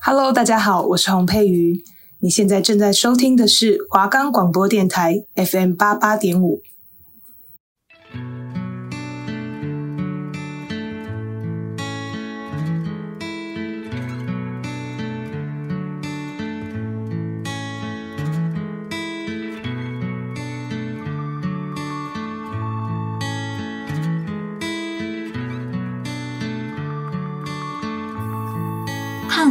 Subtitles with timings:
[0.00, 1.82] Hello，大家好，我是洪佩瑜。
[2.20, 6.62] 你现在正在收听的是华冈广播电台 FM 八八点五。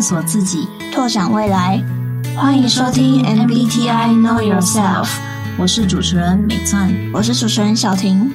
[0.07, 1.83] 索自己，拓展未来。
[2.37, 5.09] 欢迎收听 MBTI Know Yourself。
[5.59, 8.33] 我是主持人美钻，我是主持人小婷。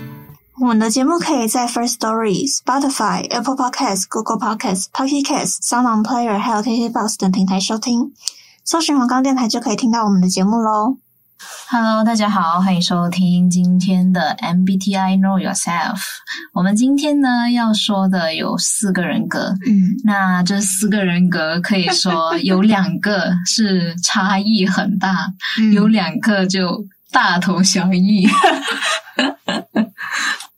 [0.61, 8.13] 我们的节目可以在 First Story、Spotify、Apple Podcasts、Google Podcasts、Pocket Casts、Sound On Player 还有 KKBOX 等平台收听。
[8.67, 10.99] 搜寻黄冈电台就可以听到我们的节目喽。
[11.69, 16.01] Hello，大家好，欢迎收听今天的 MBTI Know Yourself。
[16.53, 28.29] 我们今天呢要说的有四个人格，嗯，那这四个人格可以说有两个是差异很大，嗯、有两个就大同小异。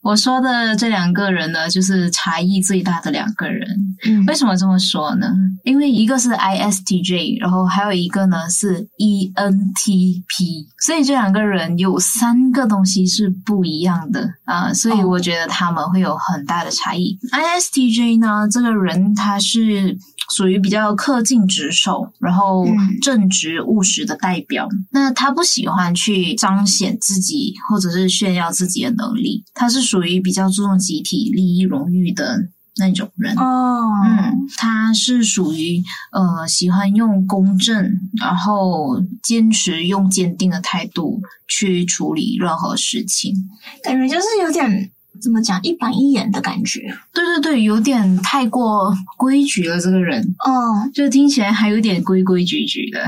[0.05, 3.67] 我说的这两个人呢，就是差异最大的两个人。
[4.07, 5.33] 嗯，为什么这么说呢？
[5.63, 17.17] 因为一个是 ISTJ，然后还有一个呢是 ENTP，所以这两个人有三个东西是不一样的啊，所以我觉得他们会有很大的差异。
[17.31, 19.97] 哦、ISTJ 呢，这个人他是。
[20.33, 22.65] 属于比较恪尽职守，然后
[23.01, 24.67] 正直务实的代表。
[24.71, 32.37] 嗯、那他不喜欢去彰显自己或者是炫耀自己的能力，他是属于比较注重集体利益、荣誉的
[32.77, 33.37] 那种人。
[33.37, 43.33] 哦，嗯，他是属于呃喜欢用公正，然后坚持用坚定的态度去处理任何事情，
[43.83, 44.91] 感觉就是有点。
[45.21, 45.59] 怎么讲？
[45.63, 46.81] 一板一眼的感觉。
[47.13, 49.79] 对对对，有点太过规矩了。
[49.79, 53.05] 这个人，哦，就听起来还有点规规矩矩的。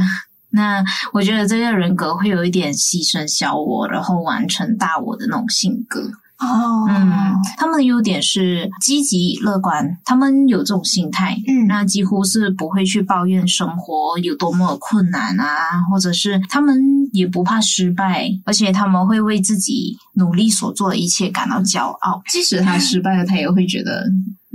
[0.50, 6.12] 那我觉得这个人格会有一点牺牲小我，然后完成大我的那种性格。
[6.40, 16.78] 哦，嗯，他们的优点是积极乐观，他们有这种心态，嗯，那几乎是不会去抱怨生活有多么困难啊，或者是他们
[17.12, 24.06] 也不怕失败，而且他们会为自己努力所做的一切感到骄傲，即使他失败了，他也会觉得。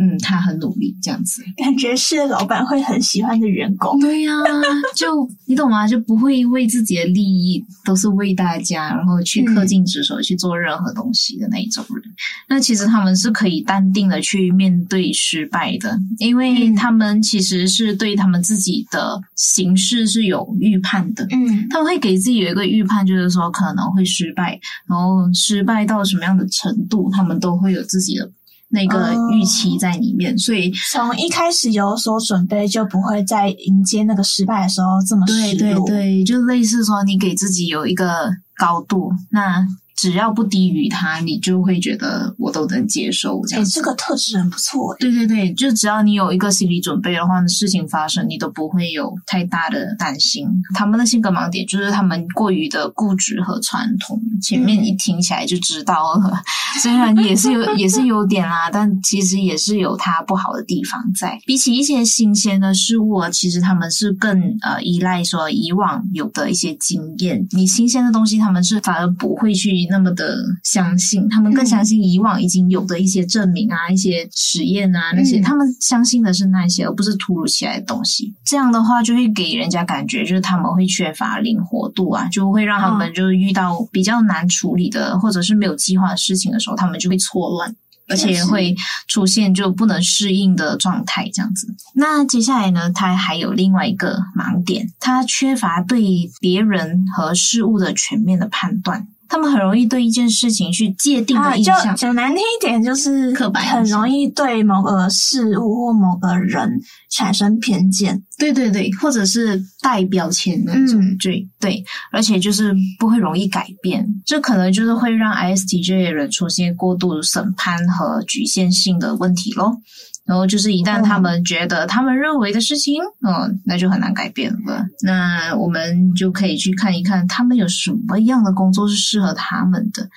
[0.03, 3.99] 嗯，他很努力，这样子感觉是老板会很喜欢的员工。
[4.01, 4.51] 对呀、啊，
[4.97, 5.87] 就你懂吗？
[5.87, 12.03] 就不会为自己的利益，都是为大家，然后去恪尽职守去做任何东西的那一种人。
[12.05, 12.15] 嗯、
[12.49, 21.25] 那其实他们是可以淡定的去面对失败的，因为他们其实是对他们自己的形势是有预判的。
[21.31, 24.59] 嗯，他们会给自己有一个预判，就是说可能会失败，
[24.89, 28.29] 然后失败到什么样的程度，他们都会有自己的。
[28.73, 35.59] 那个预期在里面，哦、所以从一开始有所准备，就不会在迎接那个失败的时候这么失落。
[35.59, 39.65] 对对对，就类似说你给自己有一个高度，那。
[40.03, 43.71] 只要不低于他，你就会觉得我都能接受这样子。
[43.71, 44.97] 这个特质很不错。
[44.99, 50.45] 对对对，就只要你有一个心理准备的话，事情发生你都不会有太大的担心。
[50.75, 54.21] 他们的性格盲点就是他们过于的固执和传统。
[54.43, 56.35] 前面一听起来就知道了，嗯、
[56.83, 61.39] 虽然也是有也是优点啦，但其实也是有它不好的地方在。
[61.47, 67.47] 比起一些新鲜的事物，其实他们是更呃依赖说以往有的一些经验。
[67.53, 69.92] 你新鲜的东西，他们是反而不会去。
[69.93, 78.35] 那么的相信，他们更相信以往已经有的一些证明啊，嗯、一些实验啊那些，他们相信的是那些，而不是突如其来的东西。
[78.47, 87.77] 这样的话，就会给人家感觉就是他们会缺乏灵活度啊，就会让他们就是遇到比较难处理的，或者是没有计划的事情的时候，他们就会错乱，
[88.09, 88.75] 而且会
[89.07, 91.69] 出现就不能适应的状态这样子。
[91.95, 99.09] 那接下来呢，他还有另外一个盲点，他缺乏对别人和事物的全面的判断。
[99.33, 106.79] 他们很容易对一件事情去界定的印象，啊、就讲难听一点，就是刻板，很容易对某个事物或某个人
[107.11, 108.23] 产生偏见。
[108.37, 119.79] 对对对，或者是带标签那种，嗯、对对，而且就是不会容易改变，这可能就是会让 ISTJ 的人出现过度审判和局限性的问题咯。
[120.25, 124.87] 然后就是一旦他们觉得他们认为的事情，嗯、哦，那就很难改变了。
[125.03, 130.09] 那我们就可以去看一看他们有什么样的工作是适合他们的，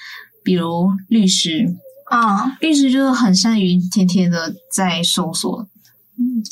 [0.44, 1.76] 比如律师
[2.12, 5.68] 啊，律师就是很善于天天的在搜索，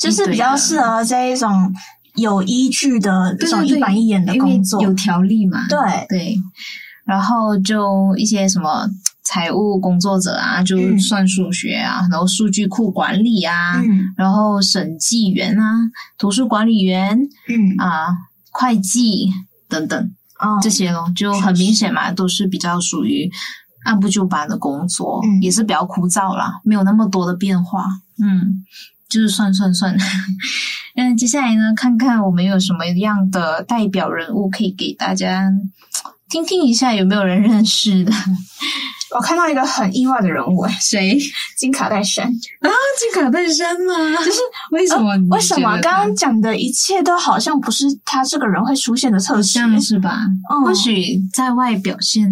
[0.00, 1.72] 就是比较适合这一种
[2.16, 5.64] 有依据的这种一板一眼的工作，有条例嘛。
[5.68, 5.78] 对
[6.08, 6.36] 对，
[7.04, 8.90] 然后就一些什么。
[9.34, 18.14] 财务工作者啊，就算数学啊，嗯、然后数据库管理啊，嗯、然后审计员啊，图书管理员，嗯啊，
[18.52, 19.32] 会计
[19.68, 20.00] 等等，
[20.38, 23.28] 哦、这些咯，就很明显嘛，都是比较属于
[23.84, 27.88] 按部就班的工作，嗯、也是比较枯燥啦，没有那么多的变化，
[28.22, 28.64] 嗯，
[29.08, 29.96] 就是算算算。
[30.94, 35.50] 嗯， 接下来呢，看看我们有什么样的代表人物可以给大家。
[36.30, 38.12] 听听一下有没有人认识的？
[39.14, 41.16] 我看到一个很意外的人物，谁？
[41.56, 42.68] 金卡戴珊啊，
[42.98, 43.94] 金卡戴珊吗？
[44.24, 44.38] 就是
[44.72, 45.18] 为什么、呃？
[45.30, 45.78] 为什么？
[45.80, 50.26] 刚刚讲的一切都好像不是他这个人会出现的特质，是吧？
[50.50, 52.28] 嗯、或许在外表现，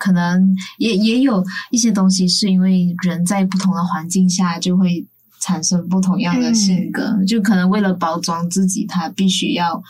[0.00, 5.06] 可能也也有一些东西，是因为人在不同的环境下就会
[5.40, 9.80] 产生不同样的性格，嗯、就可能为了包装自己，他必须要。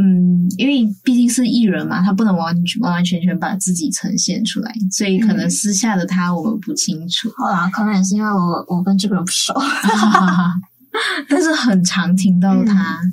[0.00, 7.30] 嗯，因为毕竟是艺人嘛，他不能完完完全全把自己呈现出来，所以可能私下的他我们不清楚。
[7.36, 9.52] 好啦，可能也是因为我我跟这个人不熟，
[11.28, 13.00] 但是很常听到他。
[13.02, 13.12] 嗯、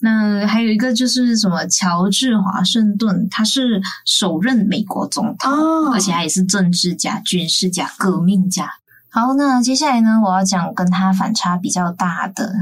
[0.00, 8.68] 那还有一个就是什么乔治华盛顿，他是首任美国总统，哦、而且他也是政治家、军事家、革命家。
[9.16, 12.52] 好，那接下来呢，我要讲跟他反差比较大的。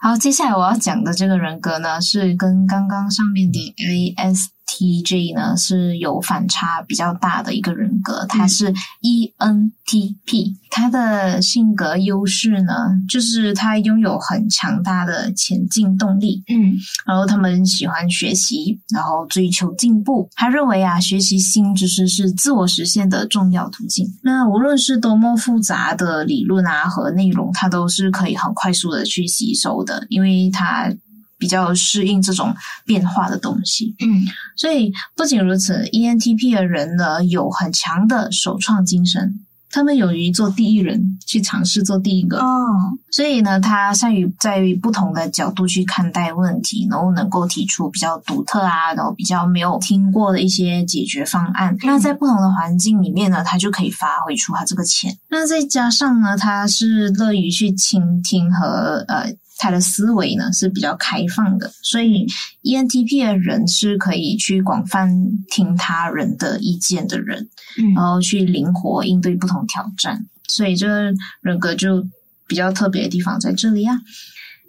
[0.00, 8.72] 好，接下来我要讲的这个人格呢，是跟刚刚上面的 AS ISTJ 呢是有反差比较大的一个人格，他是
[9.02, 10.54] ENTP。
[10.70, 12.72] 他的性格优势呢，
[13.08, 16.42] 就是他拥有很强大的前进动力。
[16.48, 16.74] 嗯，
[17.06, 20.28] 然后他们喜欢学习，然后追求进步。
[20.34, 24.06] 他认为啊，学习新知识是自我实现的重要途径。
[24.24, 30.92] 那无论是多么复杂的理论啊和内容，他都是可以很快速的去吸收的，因为他
[31.44, 32.54] 比较适应这种
[32.86, 33.94] 变化的东西。
[34.00, 34.24] 嗯，
[34.56, 39.40] 所以不仅如此，ENTP 的人呢，有很强的首创精神。
[39.70, 42.38] 他们勇于做第一人，去尝试做第一个。
[42.38, 51.74] 哦，所以呢，他善于在不同的角度去看待问题，然后能够提出比较独特啊，然后比较没有听过的一些解决方案。
[51.74, 55.14] 嗯、那在不同的环境里面呢，他就可以发挥出他这个潜。
[55.28, 59.34] 那再加上呢，他是乐于去倾听和呃。
[59.64, 62.26] 他的思维呢是比较开放的，所以
[62.62, 65.08] ENTP 的人是可以去广泛
[65.50, 72.06] 听他人的意见的人，嗯，然后去灵活应对不同挑战，所以这个人格就
[72.46, 73.96] 比较特别的地方在这里啊。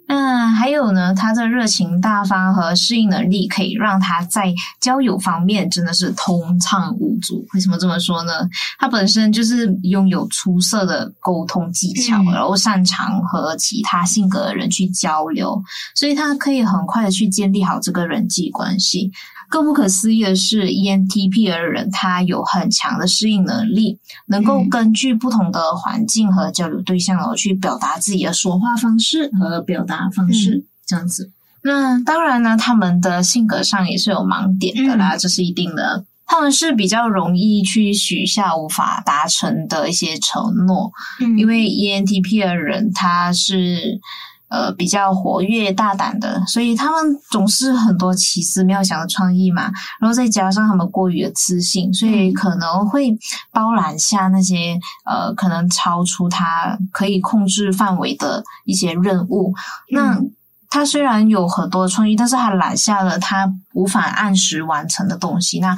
[0.08, 7.44] 嗯，还有呢，他的热情大方和适应能力可以让他在交友方面真的是通畅无阻。
[7.54, 8.32] 为什么这么说呢？
[8.78, 15.60] 他本身就是拥有出色的沟通技巧，嗯、然后擅长和其他性格的人去交流，
[15.94, 19.10] 所以他可以很快的去建立好这个人际关系。
[19.48, 31.30] 更不可思议的是，ENTP 的人他有很强的适应能力，能够根据不同的环境和交流对象，然后去表达自己的说话方式和表达方式，嗯、这样子。
[31.62, 36.04] 那当然呢，他们的性格上也是有盲点的啦，嗯、这是一定的。
[36.26, 44.00] 他们是比较容易去许下无法达成的一些承诺，嗯、因为 ENTP 的人他是。
[44.48, 49.72] 呃，比较活跃大胆的，所以他们总是很多奇思妙想的创意嘛。
[50.00, 53.18] 然后再加上他们过于的自信，所以可能会
[53.52, 59.52] 包揽下那些呃，可能超出他可以控制范围的一些任务。
[59.90, 60.20] 那
[60.68, 65.58] 他虽然有很多创意，但是他揽下了他无法按时完成的东西。
[65.58, 65.74] 那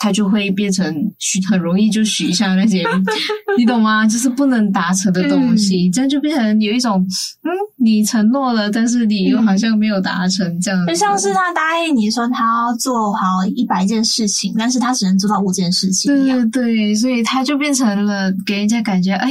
[0.00, 2.82] 他就会变成许很容易就许下那些，
[3.58, 4.06] 你懂吗？
[4.06, 7.06] 就是不能达成的东西，嗯、这样就变成有一种，
[7.44, 10.92] 嗯，你承诺了，但是你又好像没有达成这样子。
[10.92, 16.10] 就像是他答应你说他要做好一百件事情，但是他只能做到五件事情。
[16.10, 19.30] 对对对，所以他就变成了给人家感觉，哎。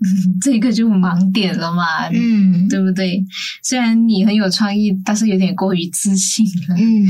[0.40, 3.24] 这个就盲点了嘛，嗯，对不对？
[3.62, 7.06] 虽然你很有创意，但是有点过于自信了，嗯。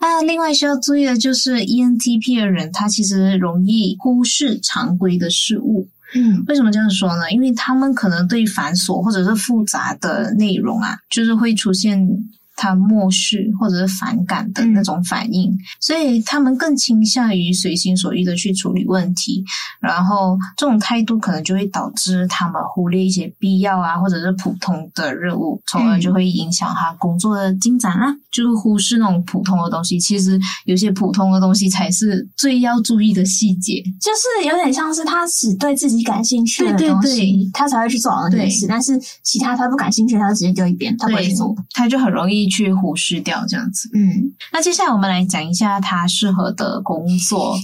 [0.00, 6.42] 那另外需要注意的就是，ENTP 的人他其实容易忽视常规的事物，嗯。
[6.48, 7.30] 为什么这样说呢？
[7.30, 12.06] 因为他们可能对繁琐或者是复杂的内容啊，就是会出现。
[12.54, 19.42] 他漠视或者是反感的那种反应，嗯、所以他们更倾向于随心所欲的去处理问题，
[19.80, 28.10] 然后这种态度可能就会导致他们忽略一些必要啊或者是普通的任务，从而就会影响他工作的进展啦。
[28.10, 42.41] 嗯、就是忽视那种普通的东西，其实有些普通的东西才是最要注意的细节，就是有点像是他只对自己感兴趣的东西，对对对，他才会去做好那件事，但是其他他不感兴趣，他就直接丢一边，他不会去做，他就很容易。
[42.48, 47.56] 去忽视掉这样子，嗯，那接下来我们来讲一下他适合的工作，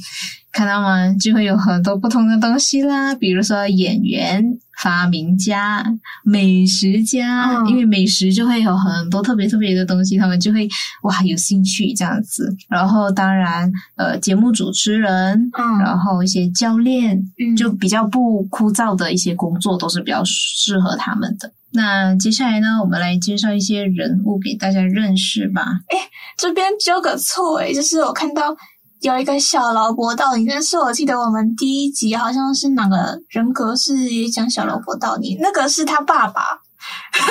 [0.52, 1.12] 看到吗？
[1.14, 5.85] 就会有很多不同的东西啦，比如说演员、发明家、
[6.25, 10.68] 美食家，嗯、因为美食就会有很多特别特别的东西，他们就会
[11.02, 12.56] 哇有兴趣这样子。
[12.68, 21.52] 然后当然，呃，节目主持人，嗯，然后一些教练，嗯，就比较不枯燥的一些工作都是比较适合他们的。
[21.72, 25.62] 那接下来呢，我们来介绍一些人物给大家认识吧。
[25.90, 25.98] 诶，
[26.37, 28.56] 这边纠个错诶，就是我看到。
[29.00, 36.42] 有一个小劳勃道尼，但是我记得我们第一集好像是哪个人格是也讲小劳勃道尼，那个是他爸爸。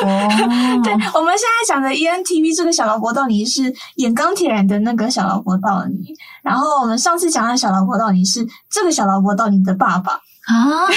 [0.01, 0.29] 哦，
[0.81, 10.21] 对，我们现在讲的 ENTP 这个小劳勃道尼是演钢铁人的那个小劳勃道尼，然后我们上次讲的小劳勃道尼是这个小劳勃道尼的爸爸。
[10.47, 10.87] 啊，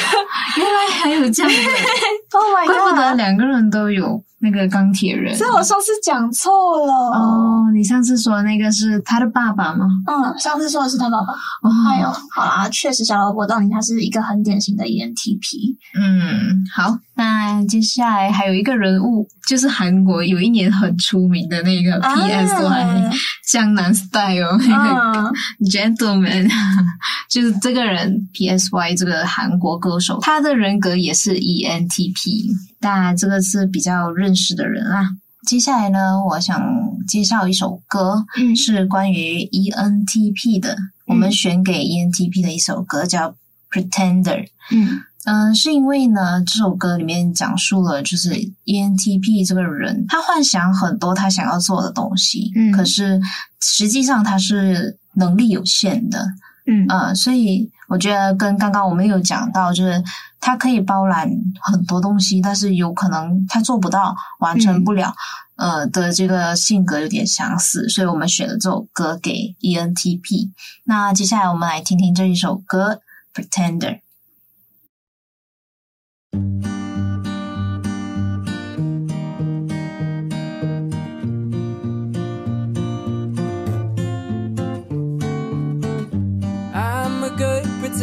[0.57, 1.57] 原来还有这样的，
[2.39, 5.37] Oh my 怪不得两个人都有那个钢铁人。
[5.37, 6.51] 所以我上次讲错
[6.87, 6.93] 了。
[6.93, 9.87] 哦，你上次说的那个是他的爸爸吗？
[10.07, 11.33] 嗯，上次说的是他爸爸。
[11.63, 15.77] 哦，哎呦，好啦，确实小萝卜道尼他是一个很典型的 ENTP。
[15.99, 23.11] 嗯，好，那接下来还有一个人物，就是韩国有一年很出名的那个 PSY、啊、
[23.51, 25.33] 江南 Style 那个
[25.71, 26.57] Gentleman，、啊、
[27.31, 29.21] 就是这个人 PSY 这个。
[29.31, 32.51] 韩国歌手，他的人格也是 ENTP，
[32.81, 35.11] 但这个是比较认识的人啊。
[35.47, 36.63] 接下来呢，我想
[37.07, 43.31] 介绍一首歌，嗯，是关于 ENTP 的，嗯，我们选给 ENTP 的一首歌叫
[43.71, 44.45] 《Pretender》。
[44.71, 48.31] 嗯嗯，呃，是因为呢，这首歌里面讲述了就是
[48.65, 53.21] ENTP 这个人，他幻想很多他想要做的东西，嗯，可是
[53.61, 56.27] 实际上他是能力有限的。
[56.67, 60.01] 嗯呃，所以我觉得跟刚刚我们有讲到，就是
[60.39, 61.29] 他可以包揽
[61.61, 65.13] 很多东西，但是有可能他做不到、完成不了，
[65.57, 70.51] 嗯、呃的这个性格有点相似，所以我们选了这首歌给 ENTP。
[70.85, 73.01] 那接下来我们来听听这一首歌
[73.35, 73.99] 《Pretender》。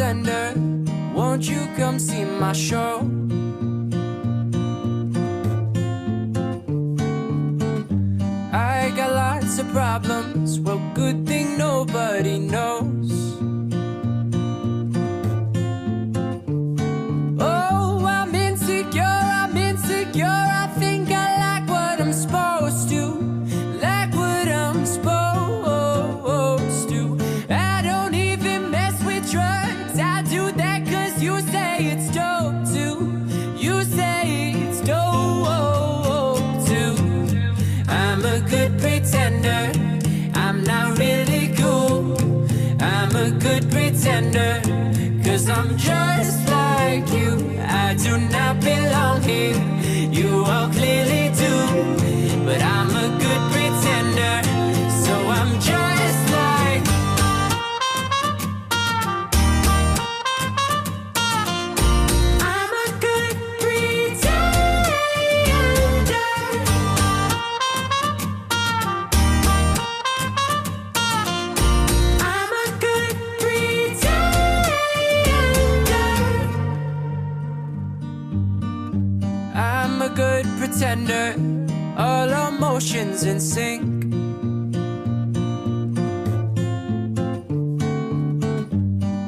[0.00, 3.00] Won't you come see my show?
[8.52, 13.10] I got lots of problems, well, good thing nobody knows.
[45.58, 47.58] I'm just like you.
[47.58, 49.37] I do not belong here.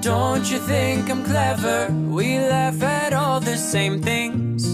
[0.01, 1.93] Don't you think I'm clever?
[2.09, 4.70] We laugh at all the same things.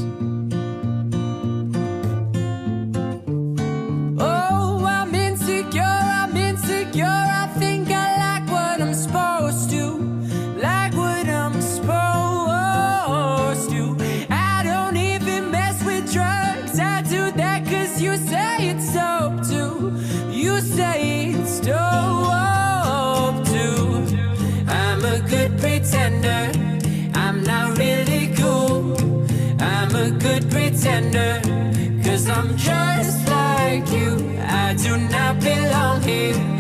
[32.66, 34.11] just like you.
[34.40, 36.55] I do not belong here.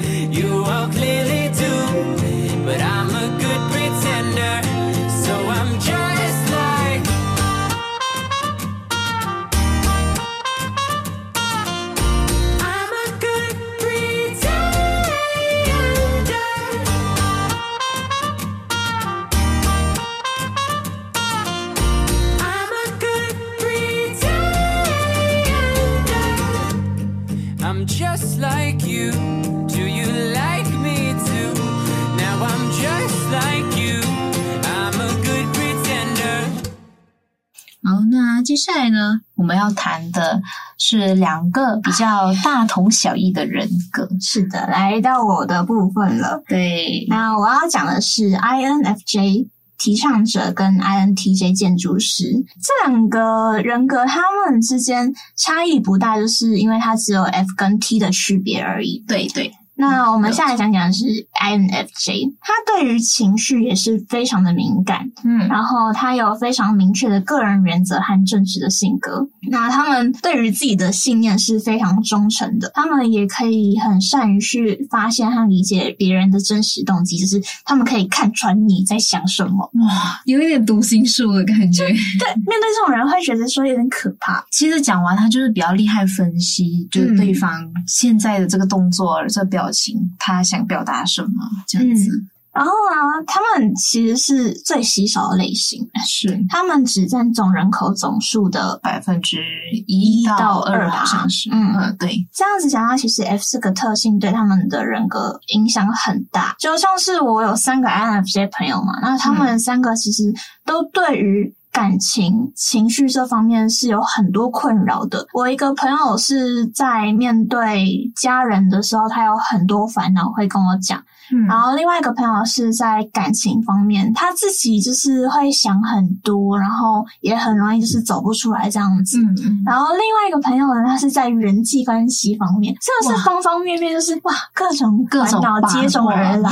[39.06, 40.40] 呢，我们要谈的
[40.78, 44.08] 是两个比较大同小异的人格。
[44.20, 46.42] 是的，来到我的部分了。
[46.48, 49.48] 对，那我要讲的是 INFJ
[49.78, 52.24] 提倡者跟 INTJ 建筑师
[52.62, 59.04] 这两个人格，他们之间差异不大，就是因为它只有 F 跟 T 的区别而已。
[59.06, 59.52] 对对。
[59.78, 69.28] 那我们下来讲讲的是 INFJ，他对于情绪也是非常的敏感，嗯，然后他有非常明确的个人原则和正直的性格。
[69.50, 79.70] 那他们对于自己的信念是非常忠诚的，他们也可以很善于去发现和理解别人的真实动机，就是他们可以看穿你在想什么。
[79.74, 81.84] 哇，有一点读心术的感觉。
[81.84, 84.42] 对，面对这种人会觉得说有点可怕。
[84.50, 89.65] 其实讲完，他就是比较厉害分析，就是对方现在的这个动作，这表。
[89.66, 91.28] 表情，他想表达什么
[91.66, 92.08] 这样子。
[92.10, 99.38] 嗯，然后呢，他们其实是最稀少的类型，是他们只占总人口总数的百分之
[99.86, 101.50] 一到二，好像是。
[101.50, 102.16] 嗯嗯，对。
[102.32, 106.54] 这样子讲到，其实 F 四个特性对他们的人格影响很大。
[106.58, 110.32] 就像是我有三个 INFJ 朋友嘛，那他们三个其实
[110.64, 111.54] 都对于。
[111.76, 115.26] 感情、情绪这方面是有很多困扰的。
[115.34, 120.98] 我一个朋友是在面对家人的时候，他有很多烦恼会跟我讲。
[121.30, 129.18] 嗯，然后另外一个朋友是在感情方面，他自己就是会想很多，然后也很容易就是走不出来这样子。
[129.18, 129.62] 嗯嗯。
[129.66, 136.50] 然后另外一个朋友呢，他是在人际关系方面，真的是方方面面就是哇，各种各种烦恼接踵而来，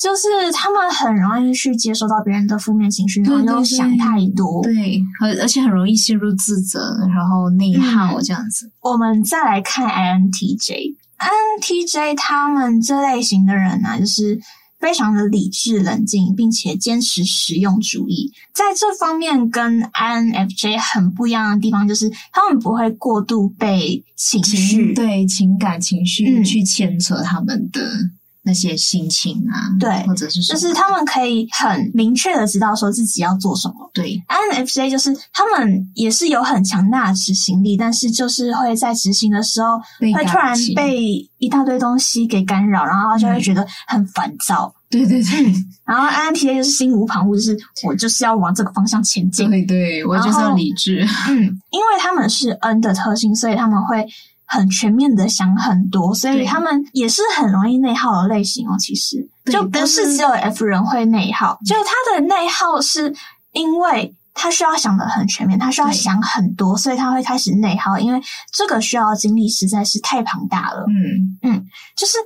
[0.00, 8.66] 就是他们很容易去接收到别人的负面情绪，然后又想太多，对，而而且很容易陷入自责，然后内耗这样子。
[8.66, 10.96] 嗯，我们再来看 INTJ。
[11.18, 14.38] INTJ 他们这类型的人呢、啊，就是
[14.80, 18.30] 非常的理智冷静，并且坚持实用主义。
[18.52, 27.80] 在这方面跟 INFJ 很不一样的地方，就是他们不会过度被情绪、对情感情绪去牵扯他们的。
[28.46, 33.90] 那些心情啊，对，或者是，就是他们可以很明确的知道说自己要做什么。
[33.94, 39.78] 对，INFJ 就是他们也是有很强大的执行力，但是就是会在执行的时候
[40.14, 44.74] 会突然被一大堆东西给干扰，然后就会觉得很烦躁。
[44.90, 45.52] 对对对，
[45.84, 49.48] 然后 INTJ 就是心无旁骛，就是我就是要往这个方向前进。
[49.48, 51.00] 对对，我就是要理智。
[51.28, 51.36] 嗯，
[51.70, 54.06] 因为他们是 N 的特性，所以他们会。
[54.54, 58.76] 很全面的想很多，所以他们也是很容易内耗的类型哦。
[58.78, 63.12] 其实就不是只有 F 人会内耗，就他的内耗是
[63.52, 70.84] 因为他需要想的很全面，他需要想很多，所以他会开始内耗，因为这个需要的精力实在是太庞大了。
[70.88, 72.18] 嗯嗯，就是。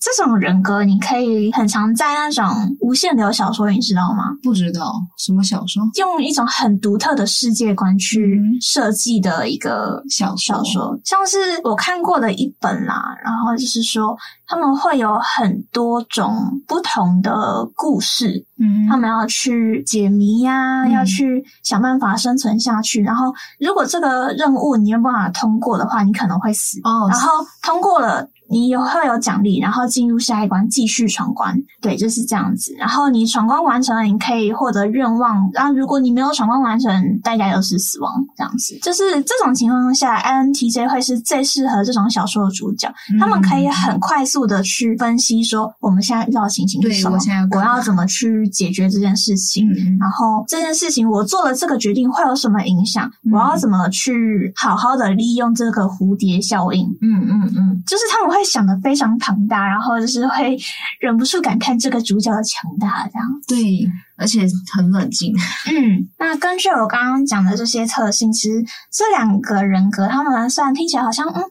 [0.00, 2.44] 这种人格，你可以很常在那种
[2.80, 4.30] 无限流小说，你知道吗？
[4.42, 5.82] 不知道什么小说？
[5.96, 13.14] 用一种很独特的世界观去设计的一个小小说，像是我看过的一本啦。
[13.22, 23.02] 然后就是说，他们会有很多种不同的故事，嗯，他们要去解谜呀，要去想办法生存下去。
[23.02, 23.26] 然后，
[23.58, 26.80] 如果这个任务你没办法通过的话，你可能会死。
[26.84, 27.28] 哦，然后
[27.62, 28.26] 通过了。
[28.50, 32.74] 你也会有奖励，然后进入下一关继续闯关，对，就是这样子。
[32.76, 35.48] 然后你闯关完成了，你可以获得愿望。
[35.52, 38.76] 然后如果你没有闯关完成，代价就是死亡，这样子。
[38.82, 42.92] 就是这种情况下，INTJ 会是最适合这种小说的主角。
[43.14, 47.16] 嗯、他们可以很快速的去分析说，我们现在遇到的情形是什么，
[47.52, 49.70] 我，要怎么去解决这件事情。
[49.70, 53.08] 嗯、然后这件事情我做了这个决定会有什么影响？
[53.24, 56.84] 嗯、我要怎么去好好的利用这个蝴蝶效应？
[57.00, 58.39] 嗯嗯嗯，就是他们会。
[58.40, 60.58] 会想的非常庞大，然后就是会
[60.98, 63.28] 忍不住感叹这个主角的强大，这样。
[63.46, 65.34] 对，而且很冷静。
[65.66, 71.42] 嗯，那根据我刚刚讲的这些特性，其实这两个人格，他们虽然听起来好像嗯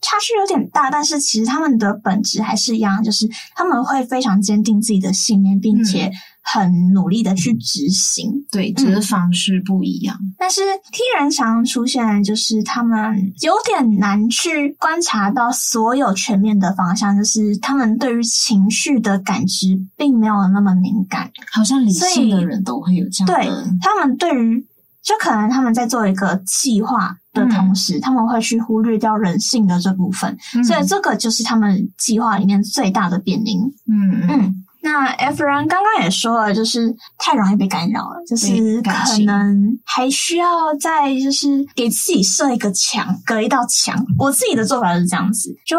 [0.00, 6.06] 差距有点大，但是其实他们的本质还是一样，就是他们会非常坚定自己的信念，并且。
[6.06, 6.12] 嗯
[6.48, 10.16] 很努力的去执行，对，只是方式不一样。
[10.20, 10.60] 嗯、但是
[10.92, 21.28] T 人常出现，就是他们有点难去观察到所有全面的方向，就是他们对于情绪的感知并没有那么敏感。
[21.50, 23.34] 好像理性的人都会有这样的。
[23.34, 23.46] 对，
[23.80, 24.64] 他们对于，
[25.02, 33.62] 就可能他们在做一个计划的同时，嗯、他们会去忽略掉人性的这部分，嗯、所以这个就是他们计划里面最大的变因。
[33.88, 34.28] 嗯嗯。
[34.28, 44.00] 嗯那 F 人刚刚也说了，就是太容易被干扰了，就是可能还需要再就是给自己设一个墙，隔一道墙。
[44.16, 45.76] 我自己的做法是这样子，就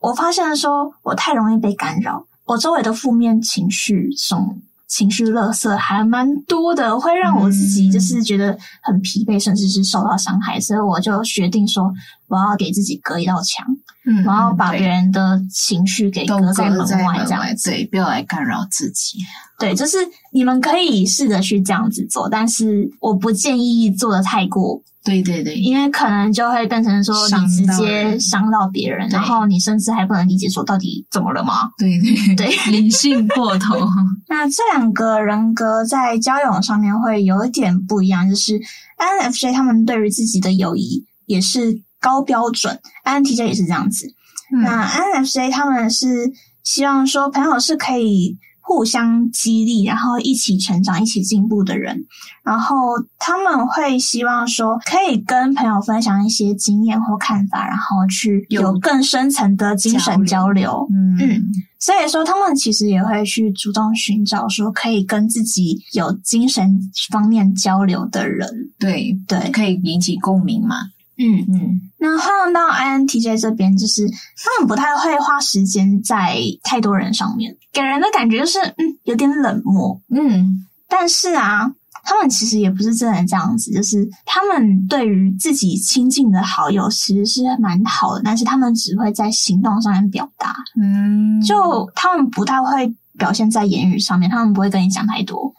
[0.00, 10.58] 我发现说我太容易被干扰，我周围的负面情绪，这种情绪垃圾还蛮多的，会让我自己就是觉得很疲惫，甚至是受到伤害。
[10.58, 11.92] 所以我就决定说，
[12.26, 13.66] 我要给自己隔一道墙，
[14.06, 19.18] 嗯，我要把别人的情绪给隔在门外，这样子，对，不要来干扰自己。
[19.58, 19.98] 对，就是
[20.32, 24.82] 你们可以试着去这样子做，但是我不建议做的太过。
[25.08, 31.70] 对对对，因为可能就会变成说你直接伤到别人，然后你甚至还不能理解说到底怎么了吗？
[31.78, 33.76] 对对对，理 性过头。
[34.28, 38.60] 那这两个人格在交友上面会有一点不一样，就是
[38.98, 44.06] INFJ 他们对于自己的友谊也是高标准，INTJ 也是这样子。
[44.52, 48.38] 嗯、那 INFJ 他们是希望说朋友是可以。
[48.68, 52.04] 互相激励，然后一起成长、一起进步的人，
[52.44, 52.76] 然后
[53.18, 60.58] 他们会希望说，可以跟朋友分享一些经验或看法，然后去有更深层的精神交流。
[60.58, 61.42] 交流嗯，嗯，
[61.78, 66.78] 所以说他们其实也会去主动寻找说，可以跟自己有精神
[67.10, 68.46] 方面交流的人。
[68.78, 70.76] 对对，可以引起共鸣嘛。
[71.18, 80.00] 嗯嗯，那换到 INTJ 这边，就是他们不太会花时间在太多人上面，给人的感觉就是嗯有点冷漠。
[80.10, 81.68] 嗯，但是啊，
[82.04, 90.54] 他们其实也不是真的这样子，就是他们对于自己亲近的好友其实是蛮好的，但是他们只会在行动上面表达。
[90.80, 95.52] 嗯，就他们不太会表现在言语上面，他们不会跟你讲太多，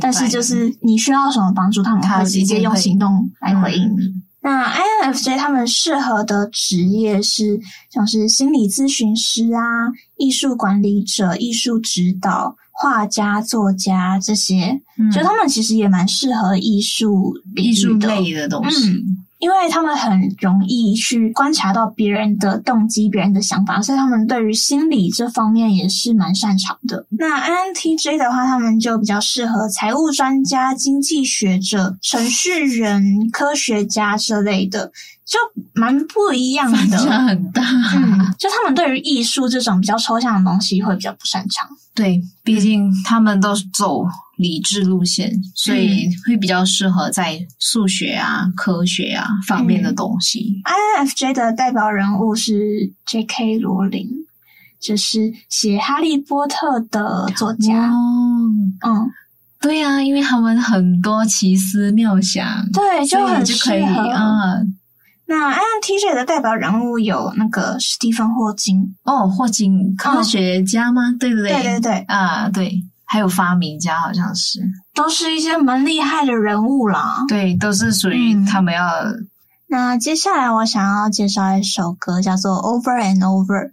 [0.00, 4.23] 但是就是你需要什么帮助，他们会直接用行动来回应你。
[4.44, 7.58] 那 INFJ 他们适合的职业是
[7.90, 18.90] 像是心理咨询师啊、艺术管理者、艺术指导、画家、作家这些，嗯、就他们其实也蛮适合艺术艺术类的东西。
[18.90, 19.13] 嗯
[19.44, 27.04] 因为他们很容易去观察到别人的动机、别人的想法，所以他们对于心理这方面也是蛮擅长的。
[27.10, 34.90] 那 INTJ 的话，他们就比较适合财务专家、经济学者、程序员、科学家之类的，
[35.26, 35.38] 就
[35.74, 36.76] 蛮不一样的。
[36.76, 37.62] 反差很大。
[37.62, 41.68] 嗯，就他们对于艺术这种比较抽象的东西会比较不擅长。
[41.94, 44.04] 对，毕竟他们都是走。
[44.36, 50.60] 理智路线，所以会比较适合在数学啊、科学啊方面的东西。
[50.64, 53.58] 嗯、INFJ 的代表人物是 J.K.
[53.58, 54.08] 罗琳，
[54.80, 57.92] 就是写《哈利波特》的作家。
[57.92, 57.94] 哦、
[58.84, 59.08] 嗯，
[59.60, 64.56] 对啊，因为他们很多奇思妙想，对，就很就可以啊。
[65.26, 68.94] 那 INTJ 的代表人物有那个史蒂芬·霍金。
[69.04, 71.10] 哦，霍金，科学家吗？
[71.10, 71.50] 嗯、对不对？
[71.50, 72.84] 对对对，啊，对。
[73.06, 74.60] 还有发明家，好像是，
[74.92, 77.24] 都是一些蛮厉害的人物啦。
[77.28, 79.28] 对，都是属于他们要、嗯。
[79.68, 83.66] 那接下来我想要介绍一首歌，叫做《Over and Over》。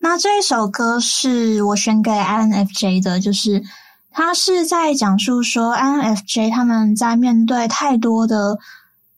[0.00, 3.62] 那这一首歌是我选给 INFJ 的，就是
[4.10, 8.58] 他是在讲述说 INFJ 他们在面对太多的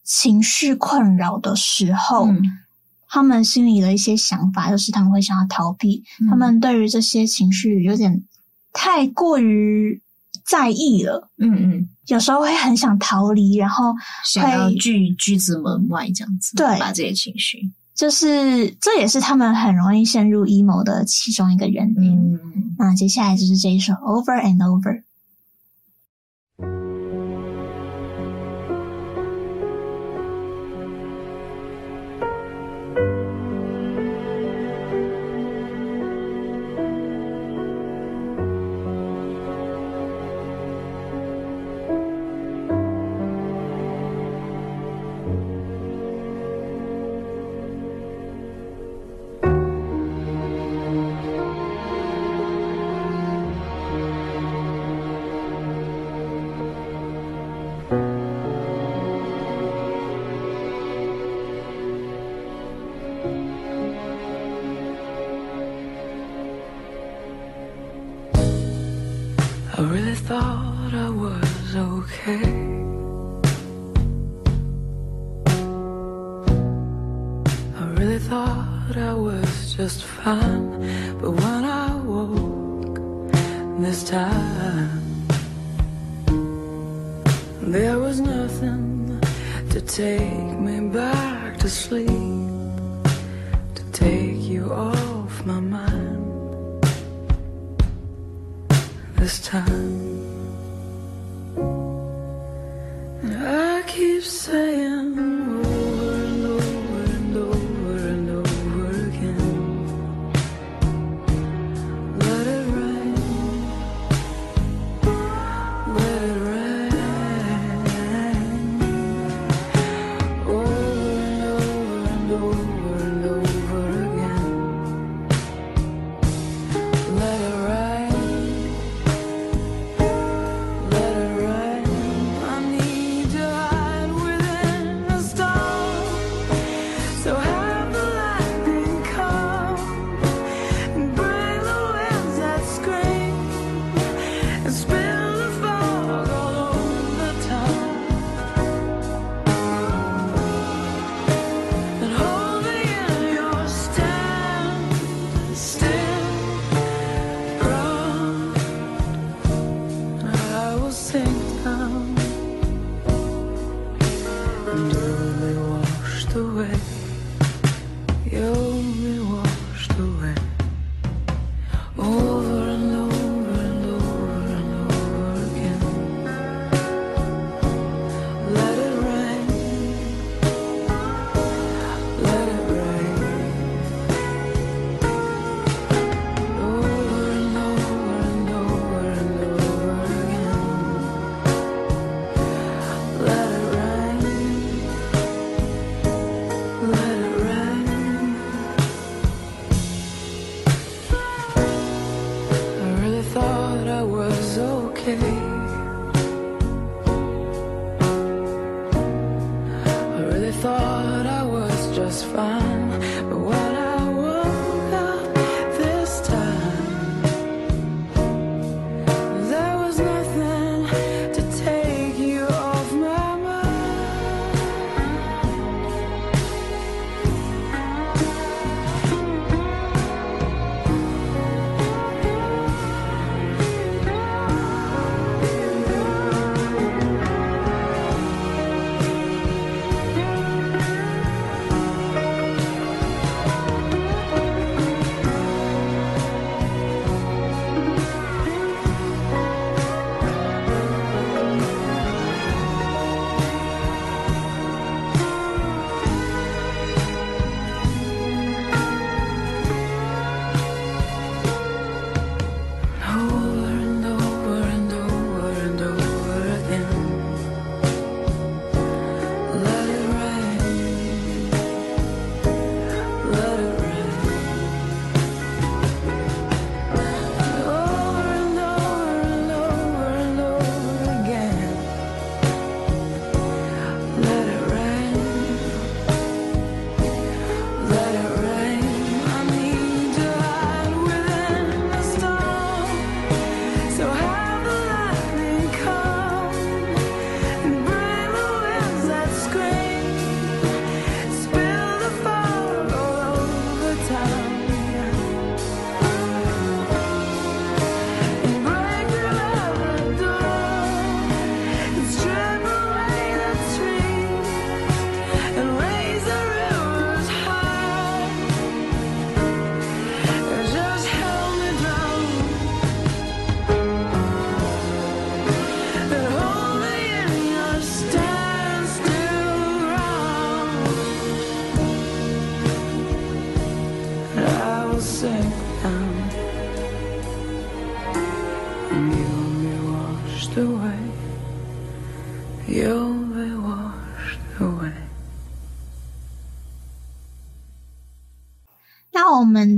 [0.05, 2.43] 情绪困扰的时候，嗯、
[3.09, 8.23] 他们心里的一些想法，就是他们会想要逃避，嗯、他们对于这些情绪有点。
[8.77, 10.03] 太过于
[10.45, 22.35] 在意了，嗯嗯，有时候会很想逃离，然后想要拒拒之门外这样子，对，把这些情绪，就是这也是他们很容易陷入 emo 的其中一个原因。
[22.35, 25.04] 嗯，那接下来就是这一首 Over and Over。
[88.24, 89.20] nothing
[89.70, 92.08] to take me back to sleep,
[93.74, 96.82] to take you off my mind
[99.16, 100.24] this time.
[103.22, 105.34] And I keep saying.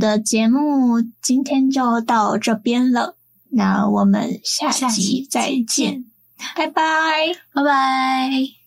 [0.06, 3.16] 的节目今天就到这边了，
[3.50, 6.04] 那我们下集再见，
[6.54, 8.65] 拜拜，拜拜。